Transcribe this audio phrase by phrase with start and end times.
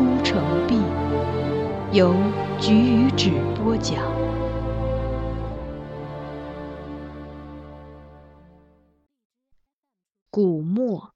[0.00, 0.76] 孤城闭》。
[1.92, 2.14] 由
[2.58, 4.02] 菊与纸播讲。
[10.30, 11.12] 古墨。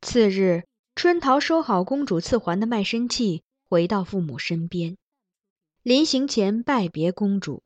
[0.00, 0.62] 次日，
[0.94, 4.96] 春桃收好公主赐还的卖身契，回到父母身边。
[5.82, 7.64] 临行前拜别公主，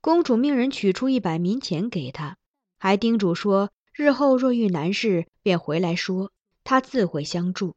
[0.00, 2.36] 公主命人取出一百民钱给她，
[2.78, 6.30] 还叮嘱说，日后若遇难事，便回来说，
[6.62, 7.74] 她自会相助。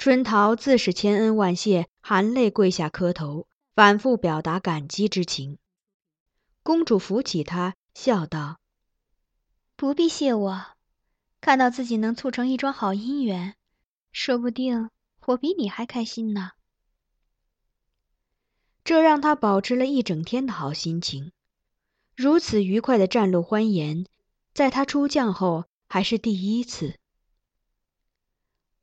[0.00, 5.58] 春桃自是千恩万谢，含泪跪下磕头，反复表达感激之情。
[6.62, 8.60] 公主扶起她，笑道
[9.76, 10.64] ：“不必谢我，
[11.42, 13.56] 看到自己能促成一桩好姻缘，
[14.10, 14.88] 说不定
[15.26, 16.52] 我比你还开心呢。”
[18.82, 21.30] 这让她保持了一整天的好心情。
[22.16, 24.06] 如此愉快的战路欢颜，
[24.54, 26.98] 在她出将后还是第一次。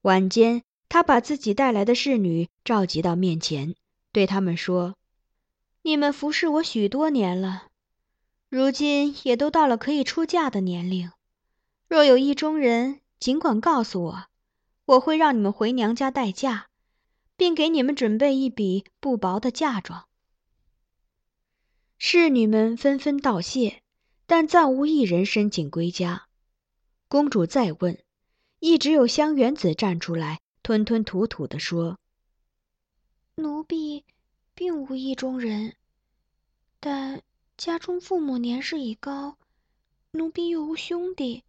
[0.04, 0.62] 晚间。
[0.90, 3.76] 他把自己带来的侍女召集到面前，
[4.12, 4.96] 对他们说
[5.84, 7.68] ：“你们服侍我许多年了，
[8.50, 11.12] 如今也都到了可以出嫁的年龄。
[11.90, 14.26] 若有意中人，尽管告诉我，
[14.86, 16.68] 我会让你们回娘家待嫁，
[17.36, 20.06] 并给你们准备一笔不薄的嫁妆。”
[22.00, 23.82] 侍女们纷纷道谢，
[24.26, 26.28] 但暂无一人申请归家。
[27.08, 27.98] 公主再问，
[28.60, 30.40] 一直有香园子站出来。
[30.68, 31.98] 吞吞吐吐地说
[33.36, 34.04] ：“奴婢
[34.54, 35.78] 并无意中人，
[36.82, 37.24] 但
[37.56, 39.38] 家中父母年事已高，
[40.12, 41.46] 奴婢又无兄弟，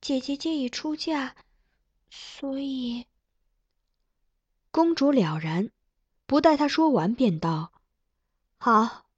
[0.00, 1.34] 姐姐皆已出嫁，
[2.08, 3.04] 所以……”
[4.72, 5.70] 公主了然，
[6.24, 7.70] 不待她说完，便道
[8.56, 9.10] ：“好，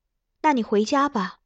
[0.42, 1.38] 那你回家吧。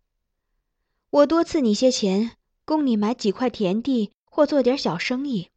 [1.10, 5.50] 我多赐你些钱，供你买几块田地或做点小生意。”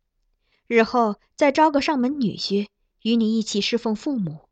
[0.68, 2.68] 日后再招个上门女婿，
[3.03, 4.50] 与你一起侍奉父母。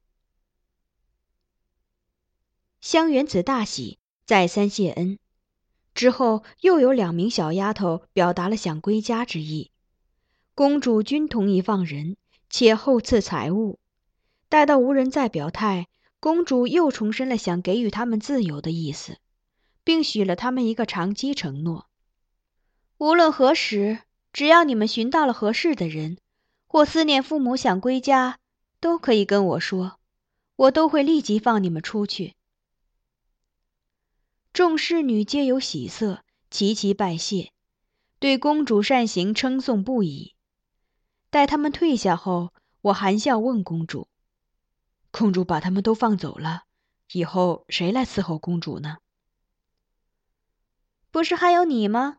[2.81, 5.17] 香园子大喜，再三谢恩。
[5.95, 9.71] 之后又有两名小丫头表达了想归家之意，
[10.53, 12.17] 公主均同意放人，
[12.49, 13.79] 且厚赐财物。
[14.49, 15.87] 待到无人再表态，
[16.19, 19.17] 公主又重申了想给予他们自由的意思，
[19.83, 21.87] 并许了他们一个长期承诺：
[22.97, 23.99] 无论何时。
[24.33, 26.17] 只要你们寻到了合适的人，
[26.65, 28.39] 或思念父母想归家，
[28.79, 29.99] 都可以跟我说，
[30.55, 32.35] 我都会立即放你们出去。
[34.51, 37.51] 众侍女皆有喜色，齐齐拜谢，
[38.17, 40.35] 对公主善行称颂不已。
[41.29, 44.07] 待他们退下后，我含笑问公主
[45.11, 46.63] ：“公主把他们都放走了，
[47.11, 48.97] 以后谁来伺候公主呢
[51.11, 52.17] ？”“不是还有你吗？”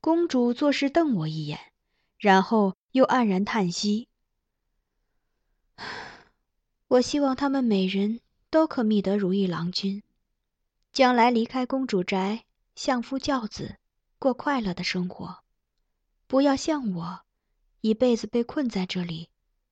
[0.00, 1.58] 公主做事瞪我一眼，
[2.18, 4.08] 然后又黯然叹息
[6.88, 8.20] ：“我希望他们每人
[8.50, 10.02] 都可觅得如意郎君，
[10.92, 12.44] 将来离开公主宅，
[12.74, 13.78] 相夫教子，
[14.18, 15.38] 过快乐的生活，
[16.26, 17.20] 不要像我，
[17.80, 19.28] 一辈子被困在这里，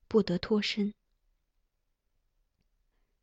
[0.08, 0.92] 不得脱身。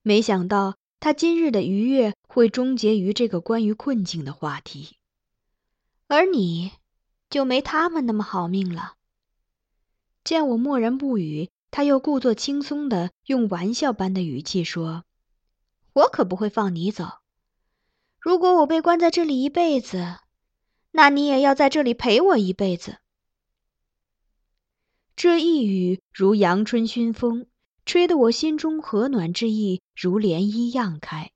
[0.01, 4.97] 没想到他今日的愉悦会终结于这个关于困境的话题，
[6.07, 6.71] 而你，
[7.31, 8.93] 就没他们那么好命了。
[10.23, 15.05] 见我默然不语，他又故作轻松的用玩笑般的语气说
[15.93, 17.09] ：“我可不会放你走。
[18.19, 20.19] 如果我被关在这里一辈子，
[20.91, 22.99] 那你也要在这里陪我一辈子。”
[25.15, 27.47] 这一语如阳春熏风，
[27.85, 31.31] 吹得我心中和暖之意如涟漪漾开。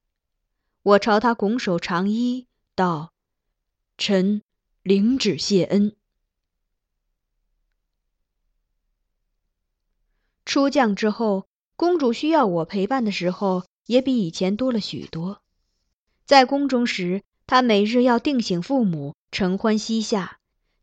[0.83, 2.45] 我朝他拱手长揖
[2.75, 3.13] 道
[3.97, 4.41] ：“臣
[4.85, 5.95] 领旨谢恩。”
[10.45, 15.41] 出将之后，公主需要我陪伴的时候也比以前多了许多。
[16.23, 20.37] 在宫中时，她每日要定省父母，承欢膝下，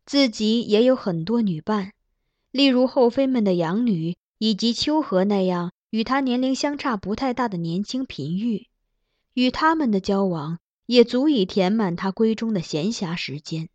[0.05, 1.93] 自己也有很多女伴，
[2.51, 8.67] 例如后妃们的养女，以及秋荷那样与她年龄相差不太大的年轻嫔御，
[9.33, 13.69] 与他们的交往也足以填满她闺中的闲暇时间。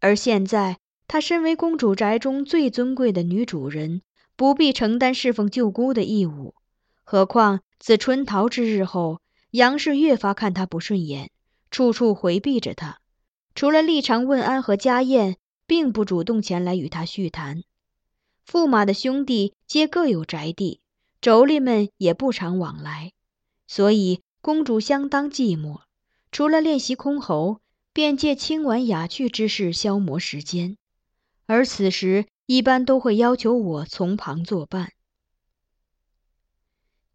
[0.00, 4.02] 而现在，她身为公主宅中最尊贵的女主人。
[4.36, 6.54] 不必承担侍奉舅姑的义务，
[7.04, 9.20] 何况自春桃之日后，
[9.50, 11.30] 杨氏越发看她不顺眼，
[11.70, 13.00] 处处回避着她，
[13.54, 15.36] 除了立场问安和家宴，
[15.66, 17.64] 并不主动前来与她叙谈。
[18.50, 20.80] 驸马的兄弟皆各有宅地，
[21.20, 23.12] 妯娌们也不常往来，
[23.66, 25.80] 所以公主相当寂寞，
[26.32, 27.58] 除了练习箜篌，
[27.92, 30.76] 便借清玩雅趣之事消磨时间。
[31.46, 32.26] 而此时。
[32.50, 34.92] 一般都会要求我从旁作伴。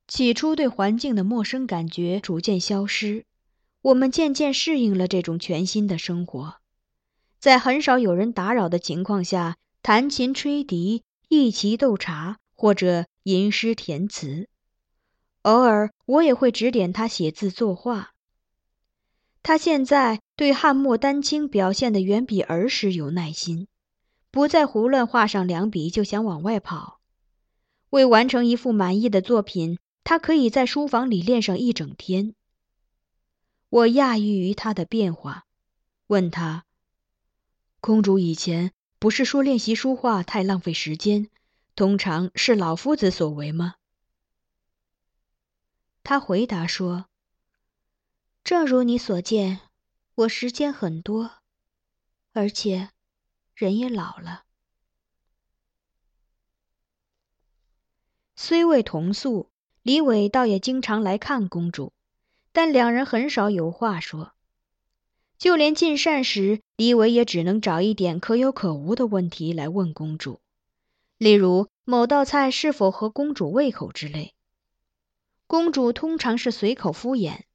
[0.07, 3.25] 起初对环境的陌生感觉逐渐消失，
[3.81, 6.55] 我们渐渐适应了这种全新的生活，
[7.37, 14.47] 在很少有人打扰的情况下，弹琴吹笛、一齐斗茶或者吟诗填词。
[15.41, 18.14] 偶尔我也会指点他写字作画。
[19.47, 23.67] 他现在对汉墨丹青表现的远比儿时有耐心。
[24.31, 26.99] 不再胡乱画上两笔就想往外跑，
[27.91, 32.33] 为完成一幅满意的作品，他可以在书房里练上一整天。
[33.69, 35.45] 我讶异于他的变化，
[36.07, 36.65] 问他
[37.79, 41.29] ：“公主以前不是说练习书画太浪费时间，
[41.75, 43.75] 通常是老夫子所为吗？”
[46.01, 47.05] 他回答说
[48.45, 49.59] ：“正如你所见，
[50.13, 51.31] 我时间很多，
[52.31, 52.91] 而且……”
[53.55, 54.43] 人也老了，
[58.35, 59.49] 虽未同宿，
[59.81, 61.91] 李伟倒也经常来看公主，
[62.51, 64.33] 但两人很少有话说。
[65.39, 70.39] 就连进膳时，李伟也只能找一点可有可无的问题来问公主，
[71.17, 74.35] 例如某道菜是否合公主胃口之类。
[75.47, 77.45] 公主通常是随口敷衍，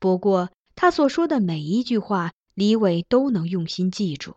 [0.00, 4.36] 不过他所说的每一句话，李伟都能用心记住。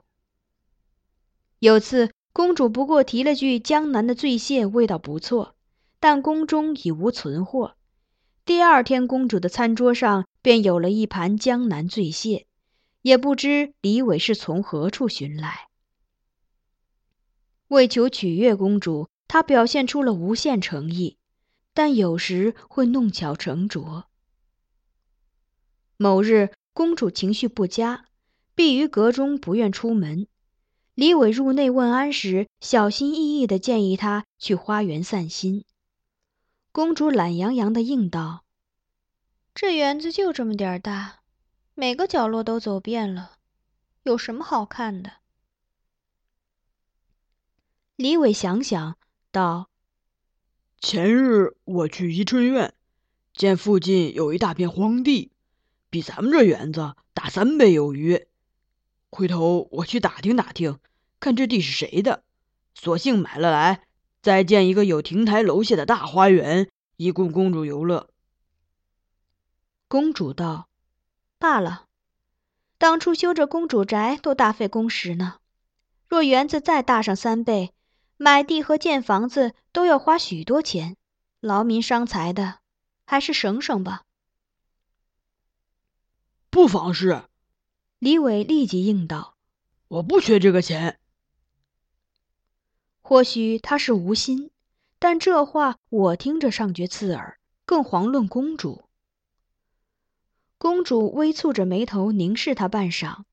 [1.59, 5.55] 有次，公主不过提了句江南的醉蟹味道不错，
[6.01, 7.75] 但宫中已无存货。
[8.43, 12.45] 第二天，公主的餐桌上便有了一盘江南醉蟹，
[13.01, 15.69] 也不知李伟是从何处寻来。
[17.69, 21.15] 为求取悦公主，他表现出了无限诚意，
[21.73, 24.07] 但有时会弄巧成拙。
[25.97, 28.05] 某日，公主情绪不佳，
[28.55, 30.27] 避于阁中，不愿出门。
[30.95, 35.65] 李伟入内问安时，小心翼翼地建议她去花园散心。
[36.71, 38.43] 公主懒洋洋地应道
[39.53, 41.19] ：“这园子就这么点儿大，
[41.75, 43.37] 每个角落都走遍了，
[44.03, 45.13] 有什么好看的？”
[47.95, 48.97] 李伟想想
[49.31, 49.69] 道
[50.81, 52.73] ：“前日我去宜春院，
[53.33, 55.31] 见附近有一大片荒地，
[55.93, 58.25] 比咱们这园子大三倍有余。”
[59.11, 60.79] 回头我去打听打听，
[61.19, 62.23] 看这地是谁的，
[62.73, 63.83] 索性买了来，
[64.23, 68.09] 再建一个有亭台楼榭的大花园，以供公主游乐。
[69.87, 70.67] 公主道
[71.37, 71.85] ：“罢了，
[72.79, 75.35] 当初修这公主宅都大费工时呢。
[76.07, 77.71] 若园子再大上三倍，
[78.17, 80.97] 买地和建房子都要花许多钱，
[81.39, 82.55] 劳民伤财的，
[83.05, 84.01] 还是省省吧。”
[86.53, 87.23] 不妨事。
[87.97, 89.37] 李伟立即应道
[89.89, 90.99] ：“我不缺这个钱。”
[93.01, 94.51] 或许他是无心，
[94.99, 98.83] 但这话我听着上觉刺耳，更遑论公主。
[100.59, 103.23] 公主微蹙着眉头凝视他半晌，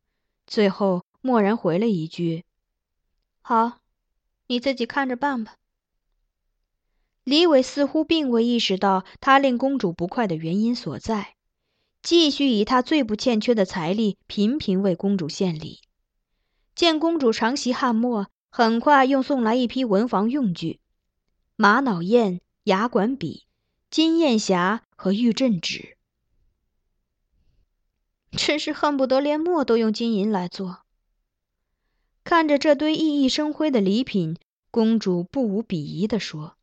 [0.46, 2.46] 最后蓦然回了一句
[3.42, 3.80] ：“好，
[4.46, 5.56] 你自己看着办吧。”
[7.24, 11.36] 李伟似乎并未意识到他令公主不快的原因所在，
[12.02, 15.80] 继续以他最不欠缺的财力频频为公主献礼。
[16.74, 20.80] 见公主长习汉墨，很快又送来一批文房用具：
[21.56, 23.44] 玛瑙砚、牙管笔、
[23.90, 25.96] 金砚匣和玉镇纸。
[28.32, 30.82] 真是恨不得连墨都用金银来做。
[32.24, 34.36] 看着这堆熠熠生辉的礼品，
[34.70, 36.56] 公主不无鄙夷地说。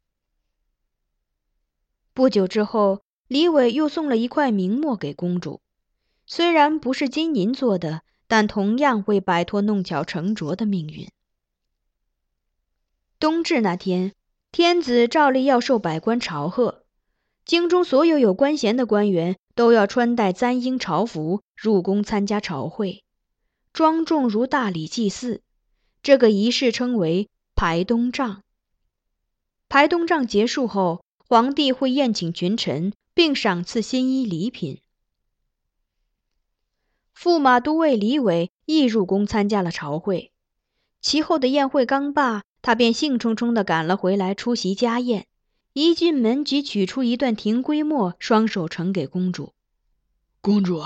[2.14, 5.62] 不久之后，李伟又送了一块明墨给公主，
[6.26, 11.10] 虽然不是金银做的，但同样为摆脱弄巧成拙的命运。
[13.20, 14.14] 冬至那天，
[14.52, 16.84] 天子照例要受百官朝贺，
[17.46, 19.38] 京中所有有官衔的官员。
[19.58, 23.04] 都要穿戴簪缨朝服入宫参加朝会，
[23.74, 25.42] 庄重如大礼祭祀。
[26.04, 28.44] 这个仪式称为排东帐。
[29.68, 34.80] 排东帐结束后，皇帝会宴请群臣，并赏赐新衣礼品。
[37.18, 40.32] 驸马都尉李伟亦入宫参加了朝会。
[41.02, 45.26] 其后的宴会刚罢，他便兴冲冲地赶了回来出席家宴。
[45.74, 49.56] 一进门即取出一段庭规墨，双手呈给公主。
[50.40, 50.86] 公主，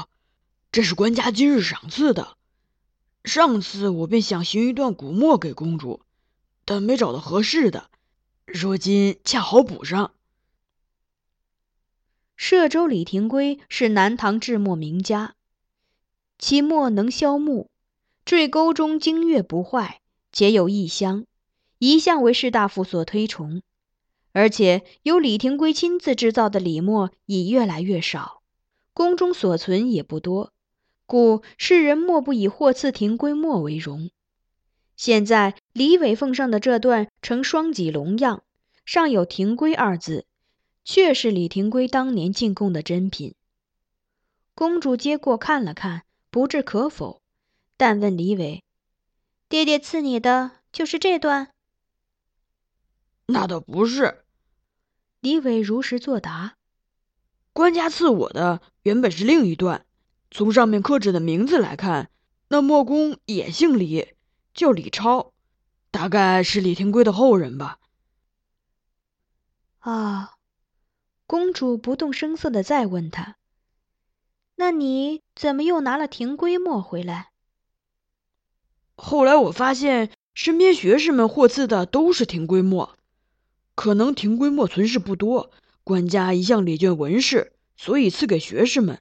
[0.72, 2.38] 这是官家今日赏赐的。
[3.26, 6.04] 上次我便想寻一段古墨给公主，
[6.64, 7.90] 但没找到合适的，
[8.46, 10.14] 如今恰好补上。
[12.42, 15.36] 歙州李廷圭是南唐制墨名家，
[16.40, 17.70] 其墨能消木，
[18.26, 21.28] 坠钩中精月不坏，且有异香，
[21.78, 23.62] 一向为士大夫所推崇。
[24.32, 28.42] 而且由李廷圭亲自制造的李墨已越来越少，
[28.96, 30.52] 宫中所存也不多，
[31.06, 34.10] 故世人莫不以获赐廷圭墨为荣。
[34.98, 38.42] 现在李伟奉上的这段呈双脊龙样，
[38.84, 40.26] 上有“廷圭”二字，
[40.84, 43.36] 确是李廷圭当年进贡的珍品。
[44.54, 47.22] 公主接过看了看，不置可否，
[47.78, 48.64] 但问李伟
[49.50, 51.52] ：“爹爹赐你的就是这段？”
[53.28, 54.26] 那倒不是，
[55.22, 56.56] 李伟如实作答。
[57.54, 59.86] 官家赐我的原本是另一段，
[60.30, 62.10] 从上面刻着的名字来看，
[62.50, 64.14] 那墨工也姓李，
[64.54, 65.34] 叫李超，
[65.92, 67.80] 大概是李廷圭的后人吧。
[69.80, 70.36] 啊，
[71.32, 73.38] 公主不动声色的再问他
[74.58, 77.30] ：“那你怎么又拿了廷圭墨回来？”
[79.00, 82.98] 后来我发现身边学士们获赐的都是廷圭墨。
[83.76, 85.52] 可能廷圭墨存世不多，
[85.86, 89.00] 官家一向礼眷文士，所以赐给学士们。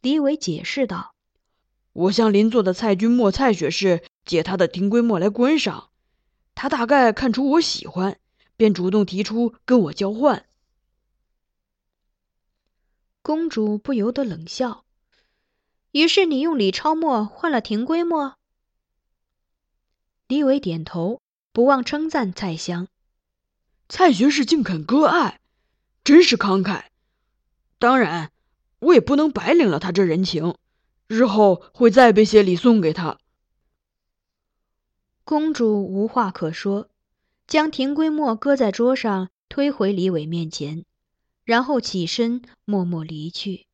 [0.00, 1.14] 李伟解释道
[1.94, 5.90] ：“我向邻座的蔡君墨蔡学士借他的廷圭墨来观赏，
[6.56, 8.18] 他大概看出我喜欢，
[8.56, 10.44] 便主动提出跟我交换。”
[13.22, 14.84] 公主不由得冷笑
[15.92, 18.34] ：“于是你用李超墨换了廷圭墨？”
[20.26, 21.20] 李伟点头，
[21.52, 22.88] 不忘称赞蔡襄。
[23.88, 25.40] 蔡学士竟肯割爱，
[26.02, 26.86] 真是慷慨。
[27.78, 28.32] 当然，
[28.80, 30.56] 我也不能白领了他这人情，
[31.06, 33.18] 日后会再备些礼送给他。
[35.24, 36.88] 公主无话可说，
[37.46, 40.84] 将廷圭墨搁在桌上，推回李伟面前，
[41.44, 43.66] 然后起身默默离去。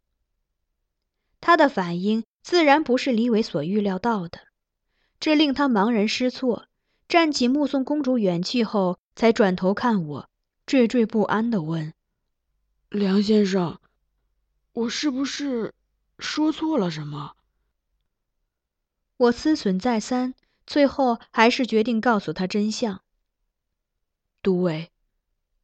[1.40, 4.40] 他的反应自然不是李伟所预料到的，
[5.20, 6.66] 这令他茫然失措。
[7.08, 8.98] 站起，目送公主远去后。
[9.18, 10.30] 才转头看我，
[10.64, 11.92] 惴惴不安地问
[12.88, 13.80] ：“梁先生，
[14.72, 15.74] 我是不是
[16.20, 17.32] 说错了什么？”
[19.18, 20.36] 我思忖再三，
[20.68, 23.02] 最后还是决定告诉他真相。
[24.40, 24.92] 都尉，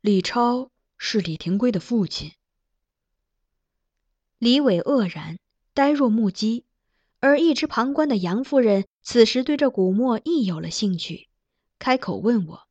[0.01, 0.73] 李超
[1.07, 2.33] 是李廷圭的父亲。
[4.39, 5.39] 李伟愕然，
[5.75, 6.65] 呆若木鸡，
[7.21, 11.29] 而一直旁观的杨夫人此时对这古墨亦有了兴趣，
[11.79, 12.67] 开口问我。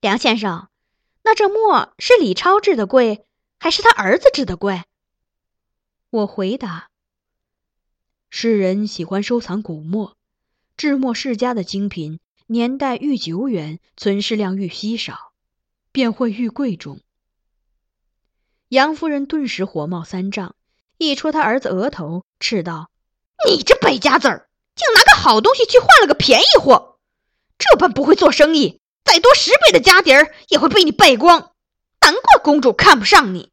[0.00, 0.68] 梁先生，
[1.22, 3.24] 那这墨是李超制的贵，
[3.60, 4.82] 还是他儿子制的贵？
[6.10, 6.90] 我回答：
[8.30, 10.16] 世人喜欢收藏古墨，
[10.76, 12.18] 制墨世家的精品，
[12.48, 15.32] 年代愈久远，存世量愈稀少，
[15.92, 17.00] 便会愈贵重。
[18.74, 20.56] 杨夫人顿时火冒三丈，
[20.98, 22.90] 一戳他儿子额头，斥道
[23.46, 26.98] ：“你这败家子儿，竟拿个好东西去换了个便宜货，
[27.56, 31.52] 这般不会做生意！”再多十倍的家底儿也会被你败光。
[32.00, 33.52] 难怪公主看不上你。